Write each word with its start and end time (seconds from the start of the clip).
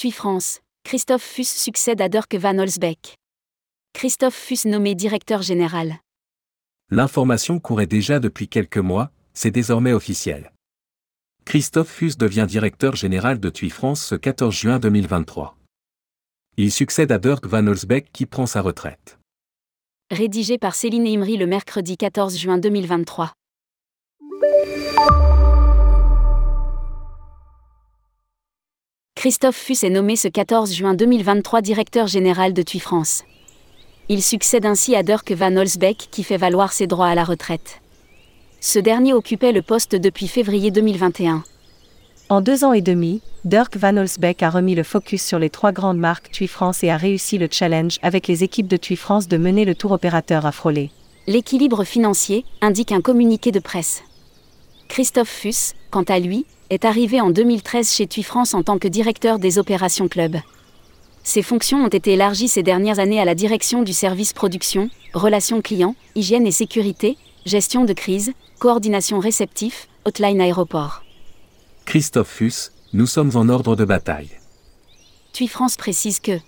TUI 0.00 0.12
France, 0.12 0.60
Christophe 0.82 1.22
Fuss 1.22 1.50
succède 1.50 2.00
à 2.00 2.08
Dirk 2.08 2.34
Van 2.34 2.56
Olsbeck. 2.56 3.16
Christophe 3.92 4.34
Fuss 4.34 4.64
nommé 4.64 4.94
directeur 4.94 5.42
général. 5.42 5.98
L'information 6.88 7.58
courait 7.60 7.86
déjà 7.86 8.18
depuis 8.18 8.48
quelques 8.48 8.78
mois, 8.78 9.10
c'est 9.34 9.50
désormais 9.50 9.92
officiel. 9.92 10.52
Christophe 11.44 11.90
Fuss 11.90 12.16
devient 12.16 12.46
directeur 12.48 12.96
général 12.96 13.40
de 13.40 13.50
TUI 13.50 13.68
France 13.68 14.02
ce 14.02 14.14
14 14.14 14.54
juin 14.54 14.78
2023. 14.78 15.58
Il 16.56 16.72
succède 16.72 17.12
à 17.12 17.18
Dirk 17.18 17.46
Van 17.46 17.66
Olsbeck 17.66 18.10
qui 18.10 18.24
prend 18.24 18.46
sa 18.46 18.62
retraite. 18.62 19.18
Rédigé 20.10 20.56
par 20.56 20.76
Céline 20.76 21.06
Imri 21.06 21.36
le 21.36 21.46
mercredi 21.46 21.98
14 21.98 22.38
juin 22.38 22.56
2023. 22.56 23.34
Christophe 29.20 29.56
Fuss 29.56 29.84
est 29.84 29.90
nommé 29.90 30.16
ce 30.16 30.28
14 30.28 30.72
juin 30.72 30.94
2023 30.94 31.60
directeur 31.60 32.06
général 32.06 32.54
de 32.54 32.62
TUI 32.62 32.80
France. 32.80 33.24
Il 34.08 34.22
succède 34.22 34.64
ainsi 34.64 34.96
à 34.96 35.02
Dirk 35.02 35.30
Van 35.32 35.54
Olsbeck 35.58 36.08
qui 36.10 36.24
fait 36.24 36.38
valoir 36.38 36.72
ses 36.72 36.86
droits 36.86 37.08
à 37.08 37.14
la 37.14 37.24
retraite. 37.24 37.82
Ce 38.62 38.78
dernier 38.78 39.12
occupait 39.12 39.52
le 39.52 39.60
poste 39.60 39.94
depuis 39.94 40.26
février 40.26 40.70
2021. 40.70 41.44
En 42.30 42.40
deux 42.40 42.64
ans 42.64 42.72
et 42.72 42.80
demi, 42.80 43.20
Dirk 43.44 43.76
Van 43.76 43.98
Olsbeck 43.98 44.42
a 44.42 44.48
remis 44.48 44.74
le 44.74 44.84
focus 44.84 45.22
sur 45.22 45.38
les 45.38 45.50
trois 45.50 45.72
grandes 45.72 45.98
marques 45.98 46.30
TUI 46.30 46.48
France 46.48 46.82
et 46.82 46.88
a 46.88 46.96
réussi 46.96 47.36
le 47.36 47.48
challenge 47.50 47.98
avec 48.00 48.26
les 48.26 48.42
équipes 48.42 48.68
de 48.68 48.78
TUI 48.78 48.96
France 48.96 49.28
de 49.28 49.36
mener 49.36 49.66
le 49.66 49.74
tour 49.74 49.92
opérateur 49.92 50.46
à 50.46 50.52
Froley. 50.52 50.88
L'équilibre 51.26 51.84
financier, 51.84 52.46
indique 52.62 52.90
un 52.90 53.02
communiqué 53.02 53.52
de 53.52 53.60
presse. 53.60 54.02
Christophe 54.90 55.28
Fuss, 55.28 55.74
quant 55.92 56.02
à 56.02 56.18
lui, 56.18 56.46
est 56.68 56.84
arrivé 56.84 57.20
en 57.20 57.30
2013 57.30 57.92
chez 57.92 58.08
TUI 58.08 58.24
France 58.24 58.54
en 58.54 58.64
tant 58.64 58.76
que 58.76 58.88
directeur 58.88 59.38
des 59.38 59.56
opérations 59.56 60.08
club. 60.08 60.36
Ses 61.22 61.42
fonctions 61.42 61.84
ont 61.84 61.88
été 61.88 62.14
élargies 62.14 62.48
ces 62.48 62.64
dernières 62.64 62.98
années 62.98 63.20
à 63.20 63.24
la 63.24 63.36
direction 63.36 63.84
du 63.84 63.92
service 63.92 64.32
production, 64.32 64.90
relations 65.14 65.62
clients, 65.62 65.94
hygiène 66.16 66.44
et 66.44 66.50
sécurité, 66.50 67.16
gestion 67.46 67.84
de 67.84 67.92
crise, 67.92 68.32
coordination 68.58 69.20
réceptif, 69.20 69.86
hotline 70.06 70.40
aéroport. 70.40 71.04
Christophe 71.84 72.28
Fuss, 72.28 72.72
nous 72.92 73.06
sommes 73.06 73.36
en 73.36 73.48
ordre 73.48 73.76
de 73.76 73.84
bataille. 73.84 74.30
TUI 75.32 75.46
France 75.46 75.76
précise 75.76 76.18
que 76.18 76.40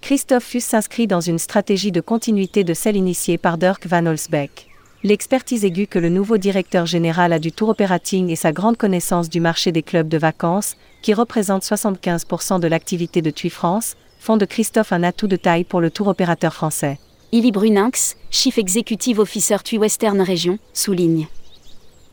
Christophe 0.00 0.44
Fuss 0.44 0.64
s'inscrit 0.64 1.06
dans 1.06 1.20
une 1.20 1.38
stratégie 1.38 1.92
de 1.92 2.00
continuité 2.00 2.64
de 2.64 2.74
celle 2.74 2.96
initiée 2.96 3.38
par 3.38 3.56
Dirk 3.56 3.86
Van 3.86 4.04
Olsbeck. 4.06 4.71
L'expertise 5.04 5.64
aiguë 5.64 5.88
que 5.88 5.98
le 5.98 6.08
nouveau 6.08 6.38
directeur 6.38 6.86
général 6.86 7.32
a 7.32 7.40
du 7.40 7.50
tour 7.50 7.70
operating 7.70 8.30
et 8.30 8.36
sa 8.36 8.52
grande 8.52 8.76
connaissance 8.76 9.28
du 9.28 9.40
marché 9.40 9.72
des 9.72 9.82
clubs 9.82 10.06
de 10.06 10.16
vacances, 10.16 10.76
qui 11.02 11.12
représente 11.12 11.64
75% 11.64 12.60
de 12.60 12.68
l'activité 12.68 13.20
de 13.20 13.30
TUI 13.30 13.50
France, 13.50 13.96
font 14.20 14.36
de 14.36 14.44
Christophe 14.44 14.92
un 14.92 15.02
atout 15.02 15.26
de 15.26 15.34
taille 15.34 15.64
pour 15.64 15.80
le 15.80 15.90
tour 15.90 16.06
opérateur 16.06 16.54
français. 16.54 17.00
Illy 17.32 17.50
Bruninx, 17.50 18.14
Chief 18.30 18.58
Executive 18.58 19.18
Officer 19.18 19.56
TUI 19.64 19.78
Western 19.78 20.20
Region, 20.20 20.60
souligne. 20.72 21.26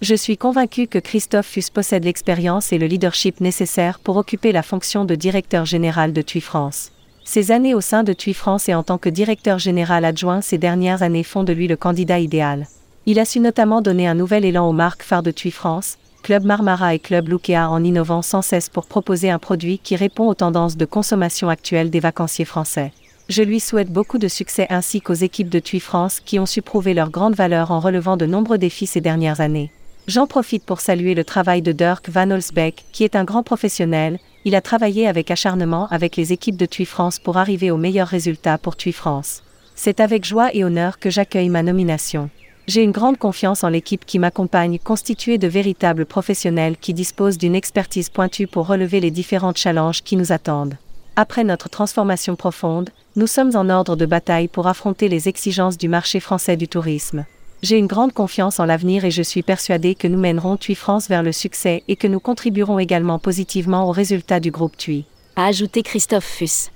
Je 0.00 0.14
suis 0.14 0.38
convaincu 0.38 0.86
que 0.86 0.98
Christophe 0.98 1.48
Fuss 1.48 1.68
possède 1.68 2.04
l'expérience 2.04 2.72
et 2.72 2.78
le 2.78 2.86
leadership 2.86 3.42
nécessaires 3.42 3.98
pour 3.98 4.16
occuper 4.16 4.50
la 4.50 4.62
fonction 4.62 5.04
de 5.04 5.14
directeur 5.14 5.66
général 5.66 6.14
de 6.14 6.22
TUI 6.22 6.40
France. 6.40 6.92
Ses 7.22 7.50
années 7.50 7.74
au 7.74 7.82
sein 7.82 8.02
de 8.02 8.14
TUI 8.14 8.32
France 8.32 8.70
et 8.70 8.74
en 8.74 8.82
tant 8.82 8.96
que 8.96 9.10
directeur 9.10 9.58
général 9.58 10.06
adjoint 10.06 10.40
ces 10.40 10.56
dernières 10.56 11.02
années 11.02 11.22
font 11.22 11.44
de 11.44 11.52
lui 11.52 11.68
le 11.68 11.76
candidat 11.76 12.20
idéal. 12.20 12.66
Il 13.10 13.18
a 13.18 13.24
su 13.24 13.40
notamment 13.40 13.80
donner 13.80 14.06
un 14.06 14.12
nouvel 14.12 14.44
élan 14.44 14.68
aux 14.68 14.74
marques 14.74 15.02
phares 15.02 15.22
de 15.22 15.30
TUI 15.30 15.50
France, 15.50 15.96
Club 16.22 16.44
Marmara 16.44 16.94
et 16.94 16.98
Club 16.98 17.28
Lukea 17.28 17.70
en 17.70 17.82
innovant 17.82 18.20
sans 18.20 18.42
cesse 18.42 18.68
pour 18.68 18.84
proposer 18.84 19.30
un 19.30 19.38
produit 19.38 19.78
qui 19.78 19.96
répond 19.96 20.28
aux 20.28 20.34
tendances 20.34 20.76
de 20.76 20.84
consommation 20.84 21.48
actuelles 21.48 21.88
des 21.88 22.00
vacanciers 22.00 22.44
français. 22.44 22.92
Je 23.30 23.42
lui 23.42 23.60
souhaite 23.60 23.90
beaucoup 23.90 24.18
de 24.18 24.28
succès 24.28 24.66
ainsi 24.68 25.00
qu'aux 25.00 25.14
équipes 25.14 25.48
de 25.48 25.58
TUI 25.58 25.80
France 25.80 26.20
qui 26.20 26.38
ont 26.38 26.44
su 26.44 26.60
prouver 26.60 26.92
leur 26.92 27.08
grande 27.08 27.34
valeur 27.34 27.70
en 27.70 27.80
relevant 27.80 28.18
de 28.18 28.26
nombreux 28.26 28.58
défis 28.58 28.86
ces 28.86 29.00
dernières 29.00 29.40
années. 29.40 29.70
J'en 30.06 30.26
profite 30.26 30.64
pour 30.64 30.80
saluer 30.80 31.14
le 31.14 31.24
travail 31.24 31.62
de 31.62 31.72
Dirk 31.72 32.10
Van 32.10 32.30
Olsbeck, 32.30 32.84
qui 32.92 33.04
est 33.04 33.16
un 33.16 33.24
grand 33.24 33.42
professionnel, 33.42 34.18
il 34.44 34.54
a 34.54 34.60
travaillé 34.60 35.08
avec 35.08 35.30
acharnement 35.30 35.88
avec 35.90 36.16
les 36.16 36.34
équipes 36.34 36.58
de 36.58 36.66
TUI 36.66 36.84
France 36.84 37.18
pour 37.18 37.38
arriver 37.38 37.70
aux 37.70 37.78
meilleurs 37.78 38.08
résultats 38.08 38.58
pour 38.58 38.76
TUI 38.76 38.92
France. 38.92 39.42
C'est 39.74 40.00
avec 40.00 40.26
joie 40.26 40.54
et 40.54 40.62
honneur 40.62 40.98
que 40.98 41.08
j'accueille 41.08 41.48
ma 41.48 41.62
nomination. 41.62 42.28
J'ai 42.68 42.82
une 42.82 42.92
grande 42.92 43.16
confiance 43.16 43.64
en 43.64 43.70
l'équipe 43.70 44.04
qui 44.04 44.18
m'accompagne, 44.18 44.78
constituée 44.78 45.38
de 45.38 45.48
véritables 45.48 46.04
professionnels 46.04 46.76
qui 46.76 46.92
disposent 46.92 47.38
d'une 47.38 47.54
expertise 47.54 48.10
pointue 48.10 48.46
pour 48.46 48.66
relever 48.66 49.00
les 49.00 49.10
différents 49.10 49.54
challenges 49.54 50.02
qui 50.02 50.16
nous 50.16 50.32
attendent. 50.32 50.76
Après 51.16 51.44
notre 51.44 51.70
transformation 51.70 52.36
profonde, 52.36 52.90
nous 53.16 53.26
sommes 53.26 53.56
en 53.56 53.70
ordre 53.70 53.96
de 53.96 54.04
bataille 54.04 54.48
pour 54.48 54.66
affronter 54.66 55.08
les 55.08 55.30
exigences 55.30 55.78
du 55.78 55.88
marché 55.88 56.20
français 56.20 56.58
du 56.58 56.68
tourisme. 56.68 57.24
J'ai 57.62 57.78
une 57.78 57.86
grande 57.86 58.12
confiance 58.12 58.60
en 58.60 58.66
l'avenir 58.66 59.06
et 59.06 59.10
je 59.10 59.22
suis 59.22 59.42
persuadé 59.42 59.94
que 59.94 60.06
nous 60.06 60.20
mènerons 60.20 60.58
TUI 60.58 60.74
France 60.74 61.08
vers 61.08 61.22
le 61.22 61.32
succès 61.32 61.84
et 61.88 61.96
que 61.96 62.06
nous 62.06 62.20
contribuerons 62.20 62.78
également 62.78 63.18
positivement 63.18 63.88
aux 63.88 63.92
résultats 63.92 64.40
du 64.40 64.50
groupe 64.50 64.76
TUI. 64.76 65.06
A 65.36 65.46
ajouté 65.46 65.82
Christophe 65.82 66.26
Fuss. 66.26 66.70